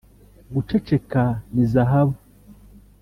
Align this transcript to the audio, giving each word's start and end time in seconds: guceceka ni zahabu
guceceka 0.53 1.23
ni 1.53 1.63
zahabu 1.73 2.15